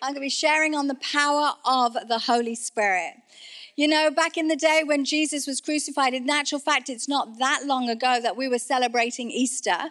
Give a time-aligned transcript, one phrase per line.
[0.00, 3.14] I'm going to be sharing on the power of the Holy Spirit.
[3.74, 7.38] You know, back in the day when Jesus was crucified, in natural fact, it's not
[7.38, 9.90] that long ago that we were celebrating Easter.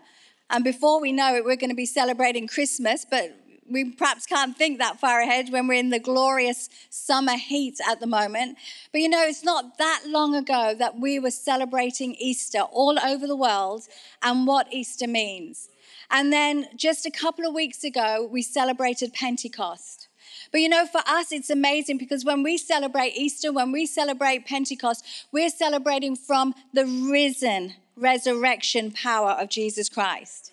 [0.49, 3.37] And before we know it, we're going to be celebrating Christmas, but
[3.69, 7.99] we perhaps can't think that far ahead when we're in the glorious summer heat at
[7.99, 8.57] the moment.
[8.93, 13.27] But you know, it's not that long ago that we were celebrating Easter all over
[13.27, 13.83] the world
[14.23, 15.67] and what Easter means.
[16.09, 20.07] And then just a couple of weeks ago, we celebrated Pentecost.
[20.51, 24.45] But you know, for us, it's amazing because when we celebrate Easter, when we celebrate
[24.45, 30.51] Pentecost, we're celebrating from the risen resurrection power of Jesus Christ.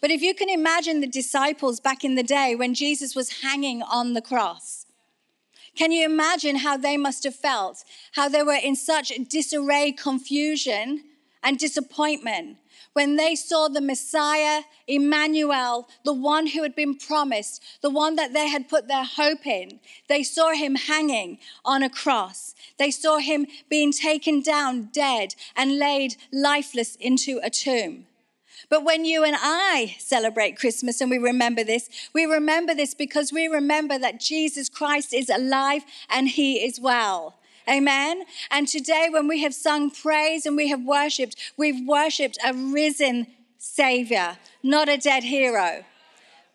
[0.00, 3.82] But if you can imagine the disciples back in the day when Jesus was hanging
[3.82, 4.86] on the cross,
[5.76, 7.84] can you imagine how they must have felt?
[8.12, 11.04] How they were in such disarray, confusion,
[11.42, 12.56] and disappointment
[12.96, 18.32] when they saw the Messiah, Emmanuel, the one who had been promised, the one that
[18.32, 19.80] they had put their hope in.
[20.08, 22.54] They saw him hanging on a cross.
[22.78, 28.06] They saw him being taken down dead and laid lifeless into a tomb.
[28.70, 33.30] But when you and I celebrate Christmas and we remember this, we remember this because
[33.30, 37.34] we remember that Jesus Christ is alive and he is well.
[37.68, 38.24] Amen.
[38.50, 43.26] And today, when we have sung praise and we have worshiped, we've worshiped a risen
[43.58, 45.84] Savior, not a dead hero.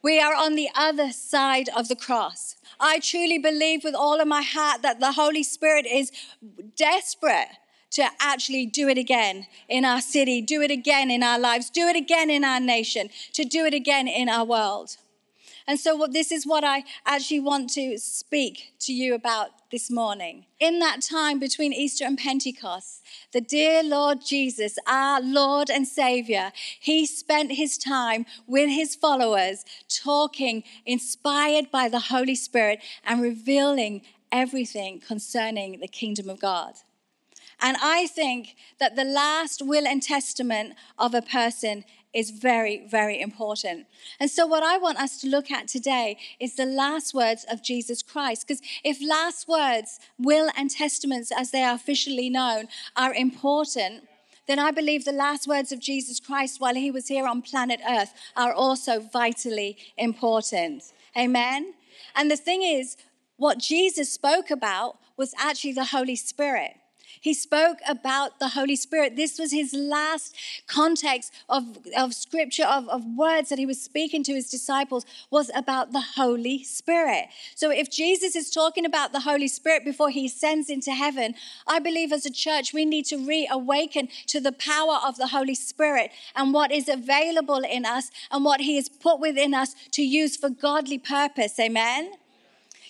[0.01, 2.55] We are on the other side of the cross.
[2.79, 6.11] I truly believe with all of my heart that the Holy Spirit is
[6.75, 7.49] desperate
[7.91, 11.87] to actually do it again in our city, do it again in our lives, do
[11.87, 14.95] it again in our nation, to do it again in our world.
[15.67, 19.89] And so, what, this is what I actually want to speak to you about this
[19.89, 20.45] morning.
[20.59, 26.51] In that time between Easter and Pentecost, the dear Lord Jesus, our Lord and Savior,
[26.79, 34.01] he spent his time with his followers talking, inspired by the Holy Spirit, and revealing
[34.31, 36.73] everything concerning the kingdom of God.
[37.61, 43.19] And I think that the last will and testament of a person is very, very
[43.21, 43.85] important.
[44.19, 47.63] And so, what I want us to look at today is the last words of
[47.63, 48.47] Jesus Christ.
[48.47, 54.07] Because if last words, will and testaments, as they are officially known, are important,
[54.47, 57.79] then I believe the last words of Jesus Christ while he was here on planet
[57.87, 60.83] Earth are also vitally important.
[61.17, 61.73] Amen?
[62.15, 62.97] And the thing is,
[63.37, 66.75] what Jesus spoke about was actually the Holy Spirit.
[67.21, 69.15] He spoke about the Holy Spirit.
[69.15, 74.23] This was his last context of, of scripture, of, of words that he was speaking
[74.23, 77.27] to his disciples, was about the Holy Spirit.
[77.53, 81.35] So if Jesus is talking about the Holy Spirit before he ascends into heaven,
[81.67, 85.55] I believe as a church we need to reawaken to the power of the Holy
[85.55, 90.01] Spirit and what is available in us and what he has put within us to
[90.01, 91.59] use for godly purpose.
[91.59, 92.13] Amen.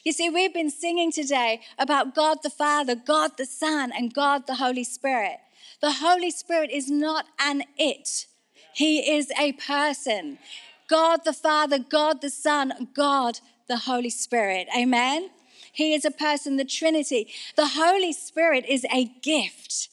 [0.03, 4.47] You see, we've been singing today about God the Father, God the Son, and God
[4.47, 5.37] the Holy Spirit.
[5.79, 8.25] The Holy Spirit is not an it,
[8.73, 10.39] He is a person.
[10.87, 14.67] God the Father, God the Son, God the Holy Spirit.
[14.77, 15.29] Amen?
[15.71, 17.29] He is a person, the Trinity.
[17.55, 19.87] The Holy Spirit is a gift.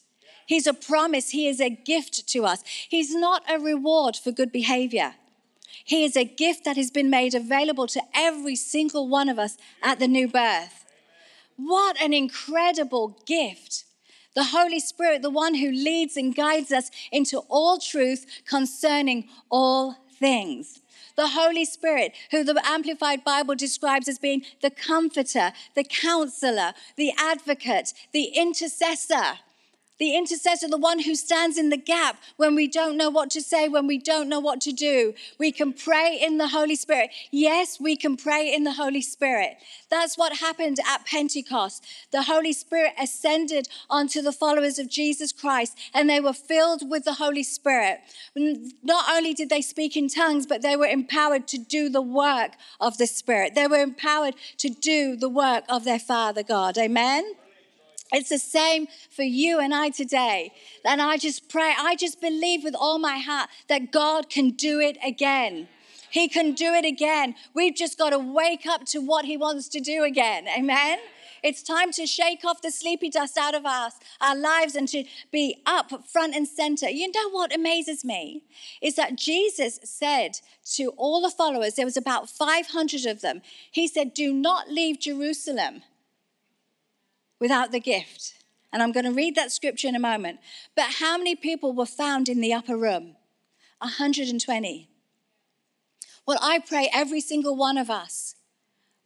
[0.46, 1.30] He's a promise.
[1.30, 2.64] He is a gift to us.
[2.88, 5.14] He's not a reward for good behavior.
[5.88, 9.56] He is a gift that has been made available to every single one of us
[9.82, 10.84] at the new birth.
[11.56, 13.84] What an incredible gift.
[14.34, 19.96] The Holy Spirit, the one who leads and guides us into all truth concerning all
[20.18, 20.82] things.
[21.16, 27.12] The Holy Spirit, who the Amplified Bible describes as being the comforter, the counselor, the
[27.16, 29.38] advocate, the intercessor
[29.98, 33.42] the intercessor, the one who stands in the gap when we don't know what to
[33.42, 35.14] say, when we don't know what to do.
[35.38, 37.10] We can pray in the Holy Spirit.
[37.30, 39.56] Yes, we can pray in the Holy Spirit.
[39.90, 41.84] That's what happened at Pentecost.
[42.12, 47.04] The Holy Spirit ascended onto the followers of Jesus Christ and they were filled with
[47.04, 48.00] the Holy Spirit.
[48.36, 52.52] Not only did they speak in tongues, but they were empowered to do the work
[52.80, 53.54] of the Spirit.
[53.54, 56.78] They were empowered to do the work of their Father God.
[56.78, 57.34] Amen.
[58.12, 60.52] It's the same for you and I today.
[60.84, 64.80] And I just pray, I just believe with all my heart that God can do
[64.80, 65.68] it again.
[66.10, 67.34] He can do it again.
[67.54, 70.46] We've just got to wake up to what He wants to do again.
[70.48, 70.98] Amen.
[71.42, 75.04] It's time to shake off the sleepy dust out of us, our lives and to
[75.30, 76.88] be up front and center.
[76.88, 78.42] You know what amazes me?
[78.82, 80.40] Is that Jesus said
[80.74, 84.98] to all the followers, there was about 500 of them, He said, Do not leave
[84.98, 85.82] Jerusalem
[87.40, 88.34] without the gift.
[88.72, 90.40] And I'm going to read that scripture in a moment.
[90.76, 93.16] But how many people were found in the upper room?
[93.78, 94.88] 120.
[96.26, 98.34] Well, I pray every single one of us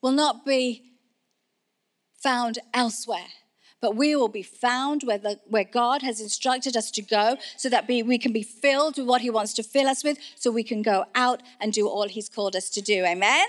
[0.01, 0.83] will not be
[2.21, 3.29] found elsewhere
[3.83, 7.69] but we will be found where, the, where God has instructed us to go so
[7.69, 10.51] that be, we can be filled with what He wants to fill us with so
[10.51, 13.05] we can go out and do all He's called us to do.
[13.05, 13.47] Amen?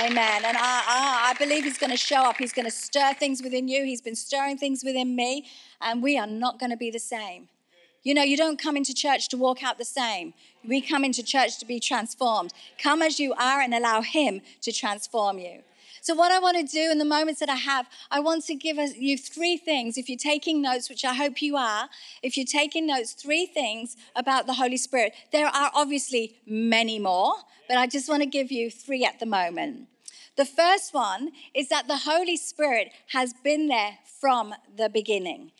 [0.00, 0.44] Amen.
[0.44, 2.36] And I, I, believe He's going to show up.
[2.38, 3.84] He's going to stir things within you.
[3.84, 5.46] He's been stirring things within me,
[5.80, 7.48] and we are not going to be the same.
[8.02, 10.34] You know, you don't come into church to walk out the same.
[10.66, 12.52] We come into church to be transformed.
[12.76, 15.62] Come as you are and allow Him to transform you.
[16.04, 18.54] So, what I want to do in the moments that I have, I want to
[18.54, 19.96] give you three things.
[19.96, 21.88] If you're taking notes, which I hope you are,
[22.22, 25.14] if you're taking notes, three things about the Holy Spirit.
[25.32, 27.32] There are obviously many more,
[27.68, 29.88] but I just want to give you three at the moment.
[30.36, 35.52] The first one is that the Holy Spirit has been there from the beginning.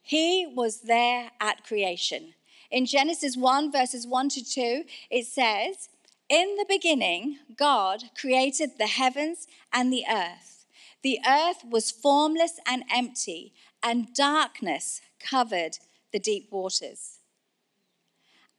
[0.00, 2.32] He was there at creation.
[2.70, 5.90] In Genesis 1, verses 1 to 2, it says,
[6.34, 10.66] in the beginning, God created the heavens and the earth.
[11.04, 13.52] The earth was formless and empty,
[13.84, 15.78] and darkness covered
[16.12, 17.20] the deep waters.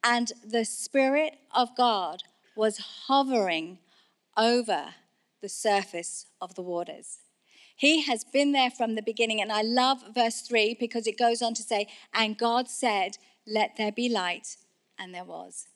[0.01, 2.23] And the Spirit of God
[2.55, 2.77] was
[3.07, 3.79] hovering
[4.37, 4.93] over
[5.41, 7.19] the surface of the waters.
[7.75, 9.41] He has been there from the beginning.
[9.41, 13.75] And I love verse 3 because it goes on to say, And God said, Let
[13.75, 14.55] there be light,
[14.97, 15.67] and there was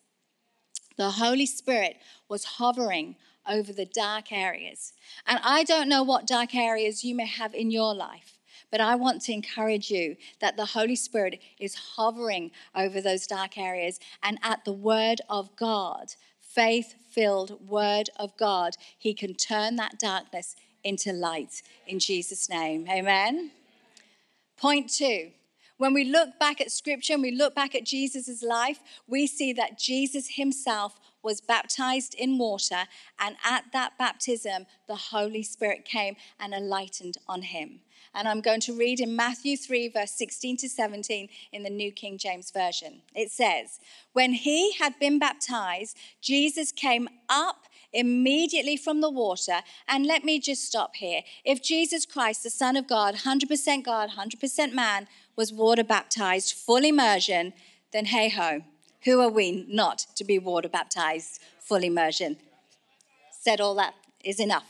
[1.00, 1.96] the Holy Spirit
[2.28, 3.16] was hovering
[3.48, 4.92] over the dark areas.
[5.26, 8.38] And I don't know what dark areas you may have in your life.
[8.70, 13.58] But I want to encourage you that the Holy Spirit is hovering over those dark
[13.58, 13.98] areas.
[14.22, 20.00] And at the Word of God, faith filled Word of God, He can turn that
[20.00, 22.86] darkness into light in Jesus' name.
[22.90, 23.52] Amen.
[24.58, 25.32] Point two
[25.80, 29.54] when we look back at scripture and we look back at Jesus' life, we see
[29.54, 32.84] that Jesus himself was baptized in water,
[33.18, 37.80] and at that baptism, the Holy Spirit came and enlightened on him.
[38.14, 41.92] And I'm going to read in Matthew 3, verse 16 to 17 in the New
[41.92, 43.02] King James Version.
[43.16, 43.80] It says,
[44.14, 49.62] When he had been baptized, Jesus came up immediately from the water.
[49.88, 51.22] And let me just stop here.
[51.44, 56.84] If Jesus Christ, the Son of God, 100% God, 100% man, was water baptized, full
[56.84, 57.54] immersion,
[57.92, 58.62] then hey ho,
[59.06, 62.38] who are we not to be water baptized, full immersion?
[63.32, 63.94] Said all that
[64.24, 64.66] is enough.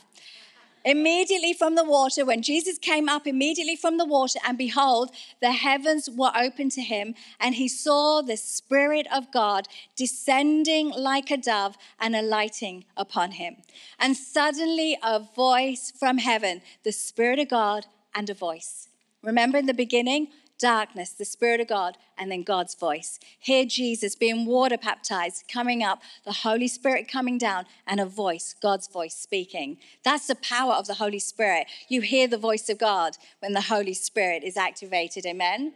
[0.84, 5.10] Immediately from the water, when Jesus came up immediately from the water, and behold,
[5.40, 11.30] the heavens were open to him, and he saw the Spirit of God descending like
[11.30, 13.56] a dove and alighting upon him.
[13.98, 18.88] And suddenly a voice from heaven, the Spirit of God and a voice.
[19.22, 20.28] Remember in the beginning,
[20.60, 23.18] darkness, the Spirit of God, and then God's voice.
[23.38, 28.54] Hear Jesus being water baptized, coming up, the Holy Spirit coming down, and a voice,
[28.62, 29.78] God's voice speaking.
[30.04, 31.66] That's the power of the Holy Spirit.
[31.88, 35.26] You hear the voice of God when the Holy Spirit is activated.
[35.26, 35.72] Amen.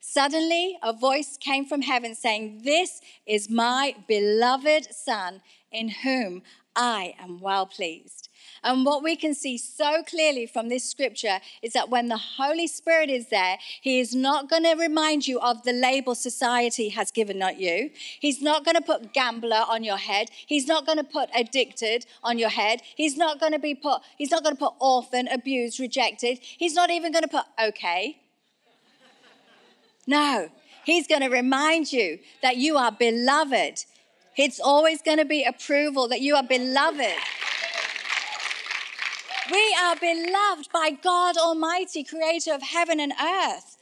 [0.00, 5.42] Suddenly, a voice came from heaven saying, This is my beloved Son,
[5.72, 6.42] in whom
[6.74, 8.28] I am well pleased.
[8.62, 12.66] And what we can see so clearly from this scripture is that when the Holy
[12.66, 17.10] Spirit is there, He is not going to remind you of the label society has
[17.10, 17.90] given not you.
[18.20, 20.30] He's not going to put gambler on your head.
[20.46, 22.80] He's not going to put addicted on your head.
[22.96, 26.38] He's not going to be put, He's not going to put orphan, abused, rejected.
[26.40, 28.18] He's not even going to put okay.
[30.06, 30.48] No,
[30.84, 33.84] He's going to remind you that you are beloved.
[34.36, 37.16] It's always going to be approval that you are beloved.
[39.50, 43.76] We are beloved by God Almighty, creator of heaven and earth.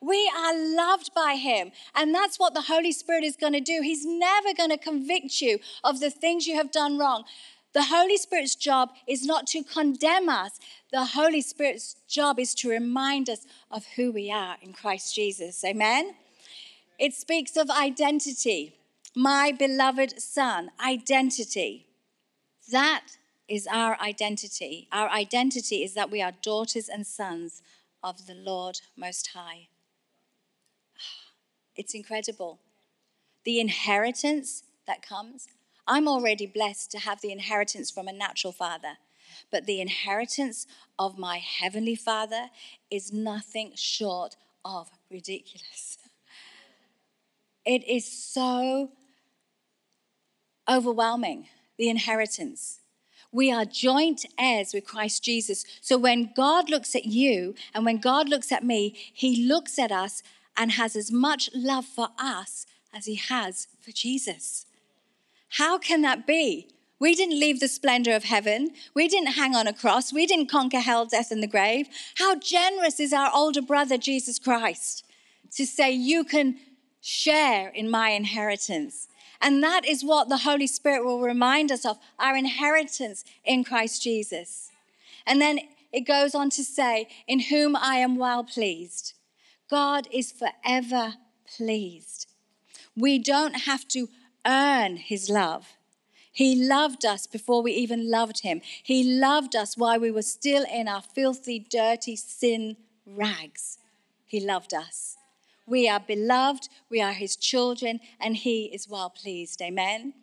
[0.00, 1.72] We are loved by Him.
[1.94, 3.80] And that's what the Holy Spirit is going to do.
[3.82, 7.24] He's never going to convict you of the things you have done wrong.
[7.72, 10.58] The Holy Spirit's job is not to condemn us,
[10.90, 15.62] the Holy Spirit's job is to remind us of who we are in Christ Jesus.
[15.64, 16.14] Amen?
[16.98, 18.74] It speaks of identity.
[19.14, 21.86] My beloved Son, identity.
[22.70, 23.04] That
[23.48, 24.88] is our identity.
[24.92, 27.62] Our identity is that we are daughters and sons
[28.02, 29.68] of the Lord Most High.
[31.76, 32.58] It's incredible.
[33.44, 35.46] The inheritance that comes.
[35.86, 38.98] I'm already blessed to have the inheritance from a natural father,
[39.50, 40.66] but the inheritance
[40.98, 42.50] of my heavenly father
[42.90, 45.98] is nothing short of ridiculous.
[47.64, 48.92] It is so
[50.66, 52.80] overwhelming, the inheritance.
[53.30, 55.64] We are joint heirs with Christ Jesus.
[55.80, 59.92] So when God looks at you and when God looks at me, he looks at
[59.92, 60.22] us
[60.56, 64.66] and has as much love for us as he has for Jesus.
[65.50, 66.68] How can that be?
[67.00, 68.70] We didn't leave the splendor of heaven.
[68.92, 70.12] We didn't hang on a cross.
[70.12, 71.88] We didn't conquer hell, death, and the grave.
[72.16, 75.04] How generous is our older brother, Jesus Christ,
[75.52, 76.56] to say, You can
[77.00, 79.06] share in my inheritance.
[79.40, 84.02] And that is what the Holy Spirit will remind us of our inheritance in Christ
[84.02, 84.70] Jesus.
[85.26, 85.60] And then
[85.92, 89.14] it goes on to say, In whom I am well pleased.
[89.70, 91.14] God is forever
[91.56, 92.26] pleased.
[92.96, 94.08] We don't have to
[94.46, 95.76] earn his love.
[96.32, 98.60] He loved us before we even loved him.
[98.82, 102.76] He loved us while we were still in our filthy, dirty sin
[103.06, 103.78] rags.
[104.26, 105.17] He loved us.
[105.68, 109.60] We are beloved, we are his children, and he is well pleased.
[109.60, 110.14] Amen.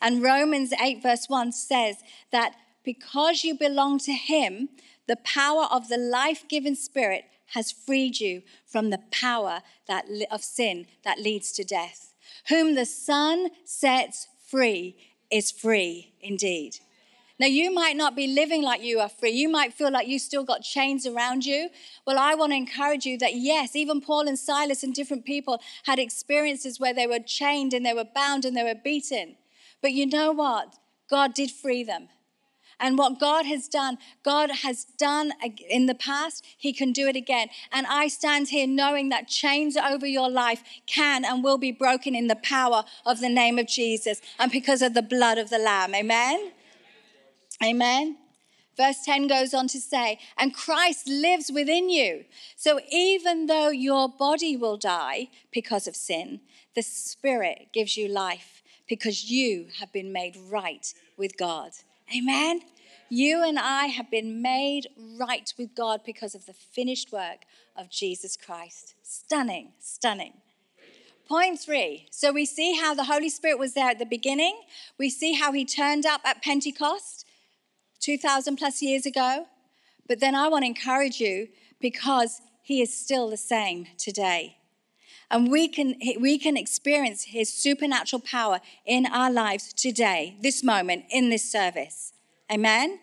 [0.00, 1.96] And Romans 8, verse 1 says
[2.30, 4.68] that because you belong to him,
[5.06, 10.42] the power of the life giving spirit has freed you from the power that, of
[10.42, 12.14] sin that leads to death.
[12.48, 14.96] Whom the Son sets free
[15.30, 16.78] is free indeed.
[17.40, 19.30] Now, you might not be living like you are free.
[19.30, 21.68] You might feel like you still got chains around you.
[22.04, 25.60] Well, I want to encourage you that yes, even Paul and Silas and different people
[25.84, 29.36] had experiences where they were chained and they were bound and they were beaten.
[29.80, 30.74] But you know what?
[31.08, 32.08] God did free them.
[32.80, 35.32] And what God has done, God has done
[35.68, 37.48] in the past, He can do it again.
[37.72, 42.14] And I stand here knowing that chains over your life can and will be broken
[42.14, 45.58] in the power of the name of Jesus and because of the blood of the
[45.58, 45.94] Lamb.
[45.94, 46.52] Amen?
[47.62, 48.16] Amen.
[48.76, 52.24] Verse 10 goes on to say, and Christ lives within you.
[52.56, 56.40] So even though your body will die because of sin,
[56.76, 61.72] the Spirit gives you life because you have been made right with God.
[62.16, 62.60] Amen.
[63.10, 64.86] You and I have been made
[65.18, 67.44] right with God because of the finished work
[67.76, 68.94] of Jesus Christ.
[69.02, 70.34] Stunning, stunning.
[71.28, 72.06] Point three.
[72.10, 74.60] So we see how the Holy Spirit was there at the beginning.
[74.98, 77.26] We see how he turned up at Pentecost
[78.00, 79.46] 2,000 plus years ago.
[80.06, 81.48] But then I want to encourage you
[81.80, 84.56] because he is still the same today.
[85.30, 91.04] And we can, we can experience his supernatural power in our lives today, this moment,
[91.10, 92.12] in this service.
[92.50, 92.98] Amen?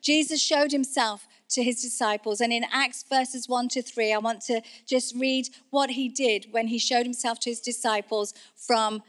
[0.00, 2.40] Jesus showed himself to his disciples.
[2.40, 6.46] And in Acts verses 1 to 3, I want to just read what he did
[6.50, 9.02] when he showed himself to his disciples from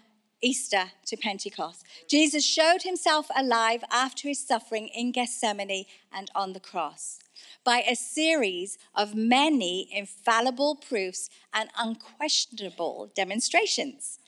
[0.43, 1.85] Easter to Pentecost.
[2.07, 7.19] Jesus showed himself alive after his suffering in Gethsemane and on the cross
[7.63, 14.19] by a series of many infallible proofs and unquestionable demonstrations,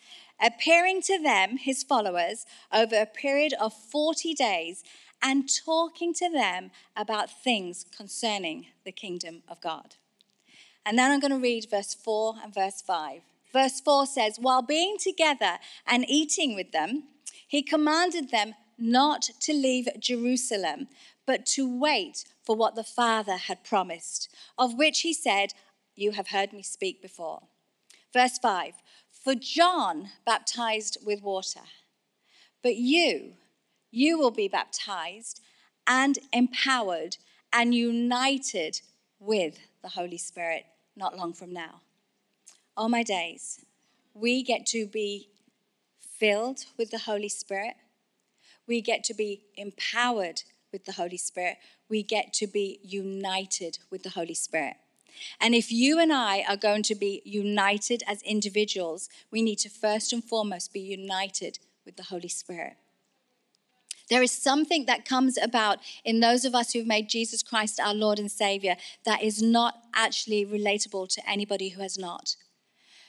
[0.41, 4.83] appearing to them, his followers, over a period of 40 days
[5.21, 9.95] and talking to them about things concerning the kingdom of God.
[10.85, 13.21] And then I'm going to read verse 4 and verse 5.
[13.55, 17.03] Verse 4 says, While being together and eating with them,
[17.47, 20.89] he commanded them not to leave Jerusalem,
[21.25, 25.53] but to wait for what the Father had promised, of which he said,
[25.95, 27.43] You have heard me speak before.
[28.11, 28.73] Verse 5
[29.23, 31.61] For John baptized with water,
[32.61, 33.35] but you,
[33.89, 35.39] you will be baptized
[35.87, 37.15] and empowered
[37.53, 38.81] and united
[39.17, 40.65] with the Holy Spirit
[40.97, 41.79] not long from now.
[42.77, 43.63] All my days,
[44.13, 45.29] we get to be
[45.99, 47.75] filled with the Holy Spirit.
[48.67, 51.57] We get to be empowered with the Holy Spirit.
[51.87, 54.75] We get to be united with the Holy Spirit.
[55.39, 59.69] And if you and I are going to be united as individuals, we need to
[59.69, 62.73] first and foremost be united with the Holy Spirit.
[64.09, 67.93] There is something that comes about in those of us who've made Jesus Christ our
[67.93, 72.35] Lord and Savior that is not actually relatable to anybody who has not.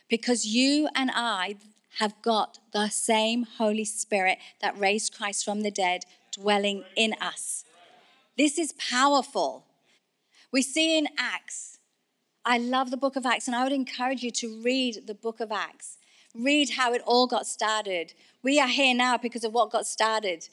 [0.08, 1.56] Because you and I
[1.98, 7.64] have got the same Holy Spirit that raised Christ from the dead dwelling in us.
[8.36, 9.64] This is powerful.
[10.52, 11.78] We see in Acts.
[12.44, 15.40] I love the book of Acts, and I would encourage you to read the book
[15.40, 15.96] of Acts.
[16.34, 18.12] Read how it all got started.
[18.42, 20.48] We are here now because of what got started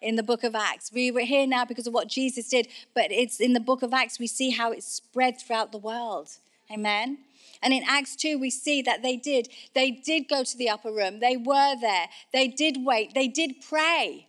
[0.00, 0.92] in the book of Acts.
[0.92, 3.92] We were here now because of what Jesus did, but it's in the book of
[3.92, 6.28] Acts we see how it spread throughout the world.
[6.70, 7.18] Amen.
[7.62, 9.48] And in Acts 2, we see that they did.
[9.74, 11.20] They did go to the upper room.
[11.20, 12.08] They were there.
[12.32, 13.14] They did wait.
[13.14, 14.28] They did pray.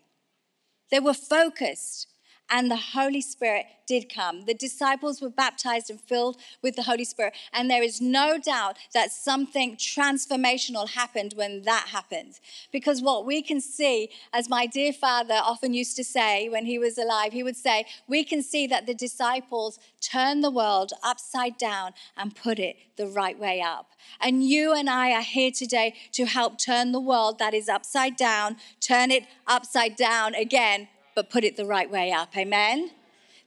[0.92, 2.08] They were focused.
[2.50, 4.46] And the Holy Spirit did come.
[4.46, 7.34] The disciples were baptized and filled with the Holy Spirit.
[7.52, 12.40] And there is no doubt that something transformational happened when that happened.
[12.72, 16.78] Because what we can see, as my dear father often used to say when he
[16.78, 21.58] was alive, he would say, we can see that the disciples turned the world upside
[21.58, 23.88] down and put it the right way up.
[24.22, 28.16] And you and I are here today to help turn the world that is upside
[28.16, 32.36] down, turn it upside down again but put it the right way up.
[32.38, 32.92] Amen?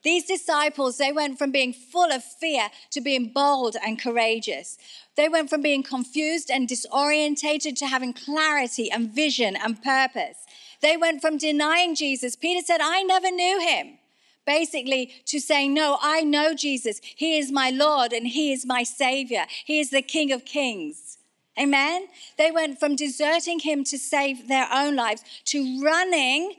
[0.02, 4.76] These disciples, they went from being full of fear to being bold and courageous.
[5.16, 10.38] They went from being confused and disorientated to having clarity and vision and purpose.
[10.80, 12.34] They went from denying Jesus.
[12.34, 13.98] Peter said, I never knew him.
[14.44, 17.00] Basically, to saying, No, I know Jesus.
[17.02, 19.46] He is my Lord and He is my Savior.
[19.64, 21.18] He is the King of Kings.
[21.56, 22.08] Amen?
[22.38, 26.54] They went from deserting Him to save their own lives to running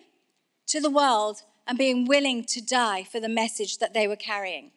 [0.74, 4.72] to the world and being willing to die for the message that they were carrying.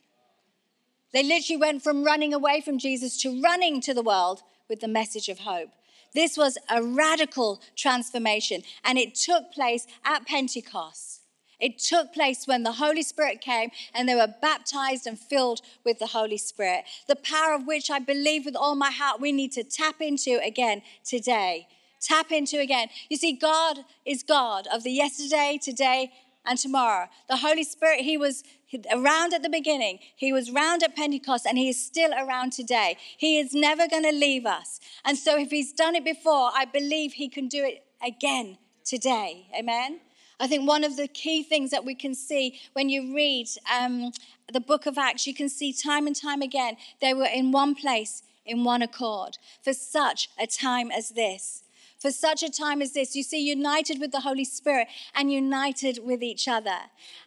[1.15, 4.89] They literally went from running away from Jesus to running to the world with the
[4.89, 5.71] message of hope.
[6.13, 11.23] This was a radical transformation, and it took place at Pentecost.
[11.59, 15.99] It took place when the Holy Spirit came and they were baptized and filled with
[15.99, 16.85] the Holy Spirit.
[17.09, 20.39] The power of which I believe with all my heart we need to tap into
[20.45, 21.69] again today
[22.07, 22.89] tap into again.
[23.09, 26.13] You see, God is God of the yesterday, today,
[26.45, 27.09] and tomorrow.
[27.29, 28.45] The Holy Spirit, He was
[28.93, 32.97] around at the beginning, He was around at Pentecost, and He is still around today.
[33.17, 34.81] He is never going to leave us.
[35.05, 39.49] And so, if He's done it before, I believe He can do it again today.
[39.59, 40.01] Amen.
[40.39, 44.13] I think one of the key things that we can see when you read um,
[44.53, 47.75] the book of Acts, you can see time and time again, they were in one
[47.75, 51.63] place, in one accord, for such a time as this
[51.99, 53.17] for such a time as this.
[53.17, 56.77] You see, united with the Holy Spirit and united with each other.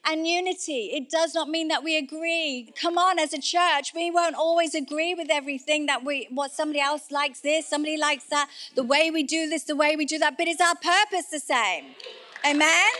[0.06, 2.72] And unity, it does not mean that we agree.
[2.80, 6.80] Come on, as a church, we won't always agree with everything that we, what somebody
[6.80, 10.18] else likes this, somebody likes that, the way we do this, the way we do
[10.20, 11.86] that, but is our purpose the same?
[12.46, 12.92] Amen?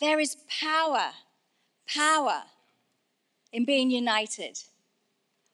[0.00, 1.10] There is power,
[1.86, 2.44] power
[3.52, 4.58] in being united.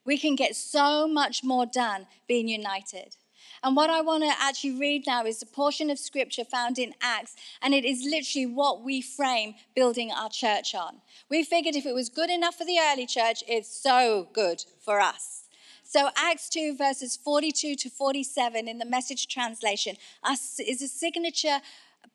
[0.07, 3.17] We can get so much more done being united.
[3.63, 6.95] And what I want to actually read now is a portion of scripture found in
[7.03, 11.01] Acts, and it is literally what we frame building our church on.
[11.29, 15.01] We figured if it was good enough for the early church, it's so good for
[15.01, 15.45] us.
[15.83, 19.97] So, Acts 2, verses 42 to 47 in the message translation
[20.29, 21.61] is a signature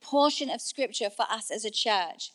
[0.01, 2.31] portion of scripture for us as a church.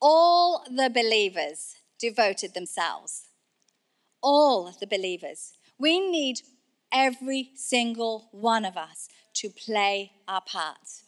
[0.00, 3.28] All the believers devoted themselves
[4.22, 5.52] all the believers.
[5.78, 6.40] We need
[6.92, 11.02] every single one of us to play our part.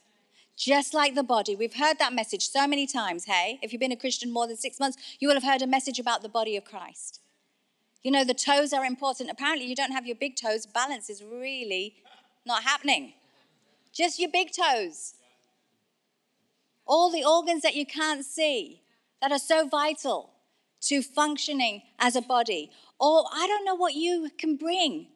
[0.56, 1.56] Just like the body.
[1.56, 3.58] We've heard that message so many times, hey?
[3.62, 5.98] If you've been a Christian more than six months, you will have heard a message
[5.98, 7.20] about the body of Christ.
[8.02, 9.30] You know, the toes are important.
[9.30, 10.66] Apparently, you don't have your big toes.
[10.66, 11.96] Balance is really
[12.46, 13.14] not happening.
[13.92, 15.14] Just your big toes.
[16.86, 18.82] All the organs that you can't see
[19.20, 20.30] that are so vital
[20.82, 22.70] to functioning as a body.
[23.00, 25.06] Or I don't know what you can bring,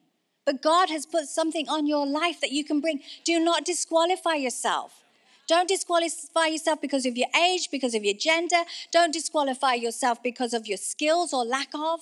[0.45, 3.01] but God has put something on your life that you can bring.
[3.23, 5.03] Do not disqualify yourself.
[5.47, 8.63] Don't disqualify yourself because of your age, because of your gender.
[8.91, 11.99] Don't disqualify yourself because of your skills or lack of.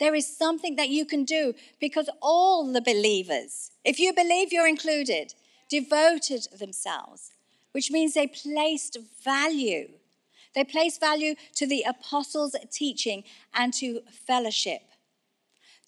[0.00, 4.66] There is something that you can do because all the believers, if you believe you're
[4.66, 5.34] included,
[5.68, 7.30] devoted themselves,
[7.72, 9.90] which means they placed value
[10.54, 14.82] they placed value to the apostles' teaching and to fellowship.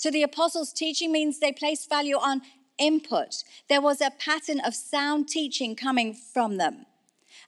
[0.00, 2.42] To the apostles' teaching means they placed value on
[2.78, 3.44] input.
[3.68, 6.86] There was a pattern of sound teaching coming from them.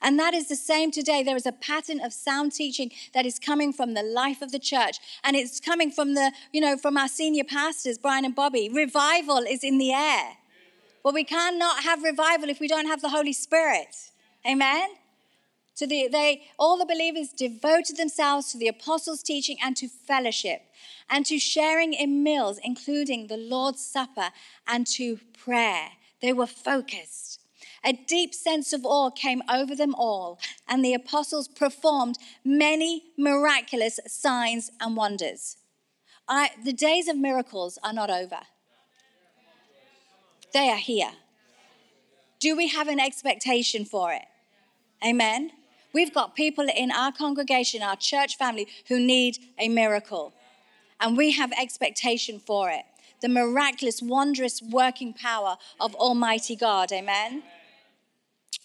[0.00, 1.22] And that is the same today.
[1.22, 4.59] There is a pattern of sound teaching that is coming from the life of the
[4.59, 4.98] church.
[5.22, 8.68] And it's coming from the, you know, from our senior pastors, Brian and Bobbie.
[8.68, 10.37] Revival is in the air.
[11.02, 14.11] Well, we cannot have revival if we don't have the Holy Spirit.
[14.46, 14.88] Amen?
[15.76, 20.62] To the, they, all the believers devoted themselves to the apostles' teaching and to fellowship
[21.10, 24.30] and to sharing in meals, including the Lord's Supper
[24.68, 25.88] and to prayer.
[26.22, 27.40] They were focused.
[27.84, 34.00] A deep sense of awe came over them all, and the apostles performed many miraculous
[34.06, 35.56] signs and wonders.
[36.26, 38.40] I, the days of miracles are not over,
[40.52, 41.12] they are here.
[42.38, 44.24] Do we have an expectation for it?
[45.04, 45.50] Amen.
[45.94, 50.35] We've got people in our congregation, our church family, who need a miracle.
[51.00, 52.85] And we have expectation for it.
[53.22, 56.92] The miraculous, wondrous working power of Almighty God.
[56.92, 57.44] Amen.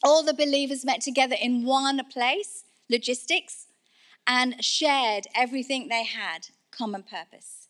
[0.03, 3.67] all the believers met together in one place, logistics,
[4.27, 7.67] and shared everything they had, common purpose.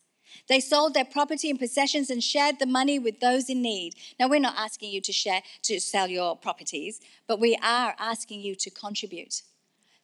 [0.48, 3.94] They sold their property and possessions and shared the money with those in need.
[4.18, 8.40] Now, we're not asking you to share, to sell your properties, but we are asking
[8.40, 9.42] you to contribute.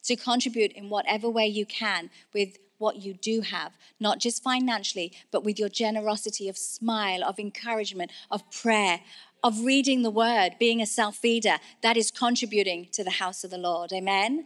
[0.07, 5.11] To contribute in whatever way you can with what you do have, not just financially,
[5.31, 9.01] but with your generosity of smile, of encouragement, of prayer,
[9.43, 11.57] of reading the word, being a self feeder.
[11.81, 13.91] That is contributing to the house of the Lord.
[13.93, 14.45] Amen.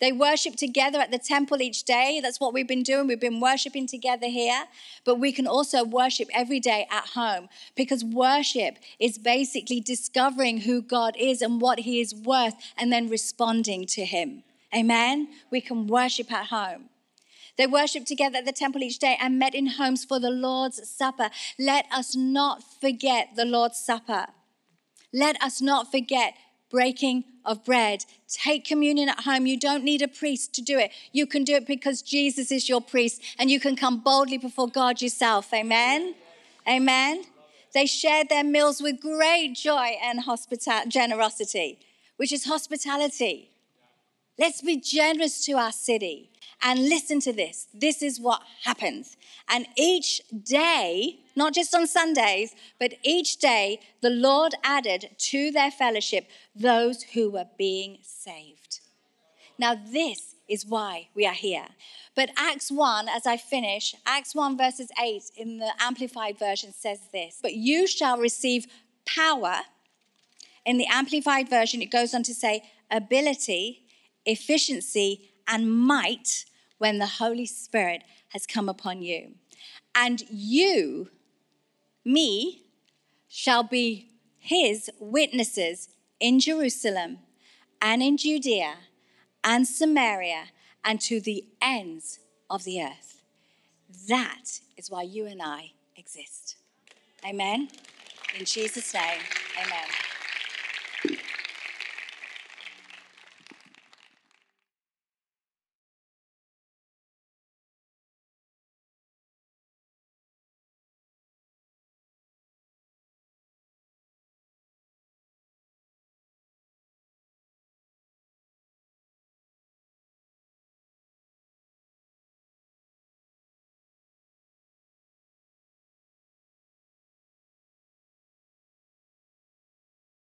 [0.00, 2.20] They worship together at the temple each day.
[2.20, 3.06] That's what we've been doing.
[3.06, 4.64] We've been worshiping together here,
[5.04, 10.82] but we can also worship every day at home because worship is basically discovering who
[10.82, 14.42] God is and what He is worth and then responding to Him.
[14.74, 15.28] Amen?
[15.50, 16.88] We can worship at home.
[17.58, 20.88] They worshiped together at the temple each day and met in homes for the Lord's
[20.88, 21.30] Supper.
[21.58, 24.26] Let us not forget the Lord's Supper.
[25.12, 26.34] Let us not forget
[26.70, 28.06] breaking of bread.
[28.28, 29.46] Take communion at home.
[29.46, 30.90] You don't need a priest to do it.
[31.12, 34.68] You can do it because Jesus is your priest and you can come boldly before
[34.68, 35.52] God yourself.
[35.52, 36.14] Amen.
[36.66, 37.24] Amen.
[37.74, 41.78] They shared their meals with great joy and hospital- generosity,
[42.16, 43.51] which is hospitality.
[44.38, 46.30] Let's be generous to our city.
[46.64, 49.16] And listen to this this is what happens.
[49.48, 55.70] And each day, not just on Sundays, but each day, the Lord added to their
[55.70, 58.80] fellowship those who were being saved.
[59.58, 61.66] Now, this is why we are here.
[62.14, 67.00] But Acts 1, as I finish, Acts 1, verses 8 in the Amplified Version says
[67.12, 68.66] this But you shall receive
[69.06, 69.62] power.
[70.64, 73.81] In the Amplified Version, it goes on to say ability,
[74.26, 76.44] efficiency, and might
[76.78, 79.32] when the Holy Spirit has come upon you.
[79.94, 81.10] And you,
[82.04, 82.62] me,
[83.28, 84.08] shall be
[84.38, 87.18] his witnesses in Jerusalem
[87.80, 88.74] and in Judea
[89.44, 90.44] and Samaria
[90.84, 92.18] and to the ends
[92.50, 93.22] of the earth.
[94.08, 96.56] That is why you and I exist.
[97.24, 97.68] Amen.
[98.38, 99.20] In Jesus' name,
[99.58, 100.11] amen.